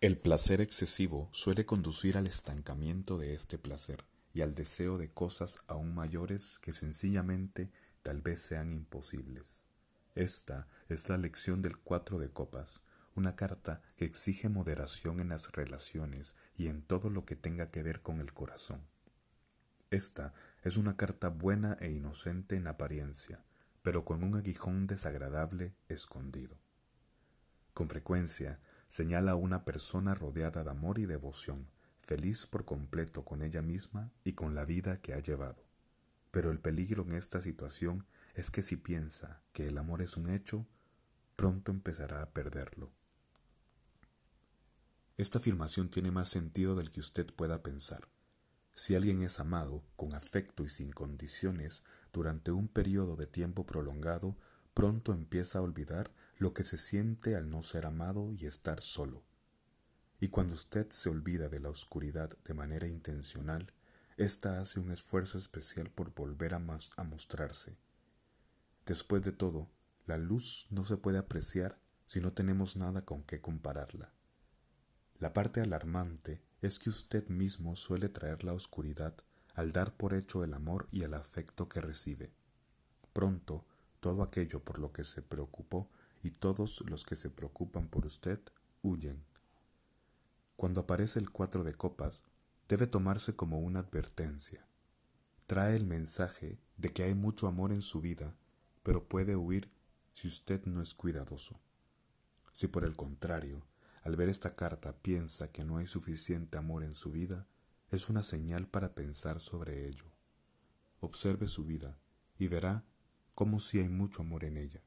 El 0.00 0.16
placer 0.16 0.60
excesivo 0.60 1.28
suele 1.32 1.66
conducir 1.66 2.16
al 2.16 2.28
estancamiento 2.28 3.18
de 3.18 3.34
este 3.34 3.58
placer 3.58 4.04
y 4.32 4.42
al 4.42 4.54
deseo 4.54 4.96
de 4.96 5.10
cosas 5.10 5.58
aún 5.66 5.92
mayores 5.92 6.60
que 6.60 6.72
sencillamente 6.72 7.72
tal 8.04 8.22
vez 8.22 8.40
sean 8.40 8.70
imposibles. 8.70 9.64
Esta 10.14 10.68
es 10.88 11.08
la 11.08 11.18
lección 11.18 11.62
del 11.62 11.78
cuatro 11.78 12.20
de 12.20 12.30
copas, 12.30 12.84
una 13.16 13.34
carta 13.34 13.82
que 13.96 14.04
exige 14.04 14.48
moderación 14.48 15.18
en 15.18 15.30
las 15.30 15.50
relaciones 15.50 16.36
y 16.56 16.68
en 16.68 16.82
todo 16.82 17.10
lo 17.10 17.24
que 17.24 17.34
tenga 17.34 17.72
que 17.72 17.82
ver 17.82 18.00
con 18.00 18.20
el 18.20 18.32
corazón. 18.32 18.86
Esta 19.90 20.32
es 20.62 20.76
una 20.76 20.96
carta 20.96 21.28
buena 21.28 21.76
e 21.80 21.90
inocente 21.90 22.54
en 22.54 22.68
apariencia, 22.68 23.42
pero 23.82 24.04
con 24.04 24.22
un 24.22 24.36
aguijón 24.36 24.86
desagradable 24.86 25.74
escondido. 25.88 26.56
Con 27.74 27.88
frecuencia 27.88 28.60
señala 28.88 29.32
a 29.32 29.36
una 29.36 29.64
persona 29.64 30.14
rodeada 30.14 30.64
de 30.64 30.70
amor 30.70 30.98
y 30.98 31.06
devoción, 31.06 31.68
feliz 31.98 32.46
por 32.46 32.64
completo 32.64 33.24
con 33.24 33.42
ella 33.42 33.62
misma 33.62 34.12
y 34.24 34.32
con 34.32 34.54
la 34.54 34.64
vida 34.64 35.00
que 35.00 35.14
ha 35.14 35.20
llevado. 35.20 35.64
Pero 36.30 36.50
el 36.50 36.60
peligro 36.60 37.02
en 37.04 37.12
esta 37.12 37.40
situación 37.40 38.06
es 38.34 38.50
que 38.50 38.62
si 38.62 38.76
piensa 38.76 39.42
que 39.52 39.66
el 39.66 39.78
amor 39.78 40.02
es 40.02 40.16
un 40.16 40.30
hecho, 40.30 40.66
pronto 41.36 41.70
empezará 41.72 42.22
a 42.22 42.30
perderlo. 42.30 42.92
Esta 45.16 45.38
afirmación 45.38 45.90
tiene 45.90 46.10
más 46.10 46.28
sentido 46.28 46.76
del 46.76 46.90
que 46.90 47.00
usted 47.00 47.26
pueda 47.34 47.62
pensar. 47.62 48.08
Si 48.72 48.94
alguien 48.94 49.22
es 49.22 49.40
amado 49.40 49.84
con 49.96 50.14
afecto 50.14 50.62
y 50.62 50.68
sin 50.68 50.92
condiciones 50.92 51.82
durante 52.12 52.52
un 52.52 52.68
periodo 52.68 53.16
de 53.16 53.26
tiempo 53.26 53.66
prolongado, 53.66 54.36
pronto 54.78 55.12
empieza 55.12 55.58
a 55.58 55.62
olvidar 55.62 56.12
lo 56.36 56.54
que 56.54 56.64
se 56.64 56.78
siente 56.78 57.34
al 57.34 57.50
no 57.50 57.64
ser 57.64 57.84
amado 57.84 58.32
y 58.32 58.46
estar 58.46 58.80
solo. 58.80 59.24
Y 60.20 60.28
cuando 60.28 60.54
usted 60.54 60.88
se 60.90 61.08
olvida 61.08 61.48
de 61.48 61.58
la 61.58 61.68
oscuridad 61.68 62.30
de 62.44 62.54
manera 62.54 62.86
intencional, 62.86 63.72
ésta 64.16 64.60
hace 64.60 64.78
un 64.78 64.92
esfuerzo 64.92 65.36
especial 65.36 65.90
por 65.90 66.14
volver 66.14 66.54
a, 66.54 66.62
a 66.96 67.02
mostrarse. 67.02 67.76
Después 68.86 69.24
de 69.24 69.32
todo, 69.32 69.68
la 70.06 70.16
luz 70.16 70.68
no 70.70 70.84
se 70.84 70.96
puede 70.96 71.18
apreciar 71.18 71.80
si 72.06 72.20
no 72.20 72.32
tenemos 72.32 72.76
nada 72.76 73.04
con 73.04 73.24
qué 73.24 73.40
compararla. 73.40 74.12
La 75.18 75.32
parte 75.32 75.60
alarmante 75.60 76.40
es 76.62 76.78
que 76.78 76.90
usted 76.90 77.26
mismo 77.26 77.74
suele 77.74 78.08
traer 78.08 78.44
la 78.44 78.52
oscuridad 78.52 79.16
al 79.56 79.72
dar 79.72 79.96
por 79.96 80.14
hecho 80.14 80.44
el 80.44 80.54
amor 80.54 80.86
y 80.92 81.02
el 81.02 81.14
afecto 81.14 81.68
que 81.68 81.80
recibe. 81.80 82.32
Pronto, 83.12 83.66
todo 84.00 84.22
aquello 84.22 84.62
por 84.62 84.78
lo 84.78 84.92
que 84.92 85.04
se 85.04 85.22
preocupó 85.22 85.88
y 86.22 86.30
todos 86.30 86.82
los 86.88 87.04
que 87.04 87.16
se 87.16 87.30
preocupan 87.30 87.88
por 87.88 88.06
usted 88.06 88.40
huyen. 88.82 89.24
Cuando 90.56 90.80
aparece 90.80 91.18
el 91.18 91.30
cuatro 91.30 91.64
de 91.64 91.74
copas, 91.74 92.22
debe 92.68 92.86
tomarse 92.86 93.36
como 93.36 93.60
una 93.60 93.80
advertencia. 93.80 94.66
Trae 95.46 95.76
el 95.76 95.84
mensaje 95.84 96.58
de 96.76 96.92
que 96.92 97.04
hay 97.04 97.14
mucho 97.14 97.46
amor 97.46 97.72
en 97.72 97.82
su 97.82 98.00
vida, 98.00 98.34
pero 98.82 99.08
puede 99.08 99.36
huir 99.36 99.70
si 100.12 100.28
usted 100.28 100.64
no 100.66 100.82
es 100.82 100.94
cuidadoso. 100.94 101.60
Si 102.52 102.66
por 102.66 102.84
el 102.84 102.96
contrario, 102.96 103.66
al 104.02 104.16
ver 104.16 104.28
esta 104.28 104.56
carta 104.56 104.96
piensa 104.96 105.48
que 105.48 105.64
no 105.64 105.76
hay 105.76 105.86
suficiente 105.86 106.58
amor 106.58 106.82
en 106.82 106.94
su 106.94 107.10
vida, 107.12 107.46
es 107.90 108.08
una 108.08 108.22
señal 108.22 108.66
para 108.66 108.94
pensar 108.94 109.40
sobre 109.40 109.86
ello. 109.86 110.04
Observe 111.00 111.48
su 111.48 111.64
vida 111.64 111.96
y 112.36 112.48
verá 112.48 112.84
cómo 113.38 113.60
si 113.60 113.78
hay 113.78 113.88
mucho 113.88 114.22
amor 114.22 114.42
en 114.42 114.56
ella. 114.56 114.82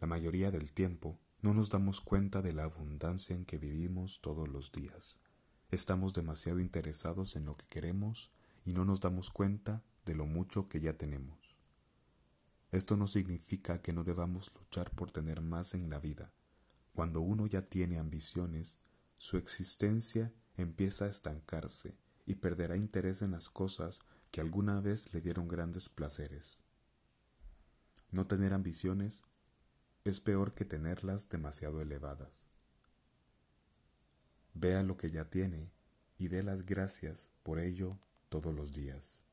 La 0.00 0.06
mayoría 0.06 0.50
del 0.50 0.72
tiempo 0.72 1.18
no 1.42 1.52
nos 1.52 1.68
damos 1.68 2.00
cuenta 2.00 2.40
de 2.40 2.54
la 2.54 2.64
abundancia 2.64 3.36
en 3.36 3.44
que 3.44 3.58
vivimos 3.58 4.22
todos 4.22 4.48
los 4.48 4.72
días. 4.72 5.20
Estamos 5.70 6.14
demasiado 6.14 6.60
interesados 6.60 7.36
en 7.36 7.44
lo 7.44 7.58
que 7.58 7.66
queremos 7.66 8.30
y 8.64 8.72
no 8.72 8.86
nos 8.86 9.00
damos 9.00 9.28
cuenta 9.28 9.82
de 10.06 10.14
lo 10.14 10.24
mucho 10.24 10.66
que 10.66 10.80
ya 10.80 10.94
tenemos. 10.94 11.58
Esto 12.70 12.96
no 12.96 13.06
significa 13.06 13.82
que 13.82 13.92
no 13.92 14.02
debamos 14.02 14.50
luchar 14.54 14.90
por 14.92 15.10
tener 15.10 15.42
más 15.42 15.74
en 15.74 15.90
la 15.90 16.00
vida. 16.00 16.32
Cuando 16.94 17.20
uno 17.20 17.46
ya 17.46 17.60
tiene 17.68 17.98
ambiciones, 17.98 18.78
su 19.18 19.36
existencia 19.36 20.32
empieza 20.56 21.04
a 21.04 21.10
estancarse 21.10 21.98
y 22.24 22.36
perderá 22.36 22.78
interés 22.78 23.20
en 23.20 23.32
las 23.32 23.50
cosas 23.50 24.00
que 24.30 24.40
alguna 24.40 24.80
vez 24.80 25.12
le 25.12 25.20
dieron 25.20 25.48
grandes 25.48 25.90
placeres. 25.90 26.62
No 28.10 28.26
tener 28.26 28.54
ambiciones 28.54 29.22
es 30.04 30.20
peor 30.20 30.54
que 30.54 30.64
tenerlas 30.64 31.28
demasiado 31.28 31.82
elevadas. 31.82 32.42
Vea 34.54 34.82
lo 34.82 34.96
que 34.96 35.10
ya 35.10 35.26
tiene 35.26 35.70
y 36.16 36.28
dé 36.28 36.42
las 36.42 36.64
gracias 36.64 37.30
por 37.42 37.58
ello 37.60 37.98
todos 38.28 38.54
los 38.54 38.72
días. 38.72 39.27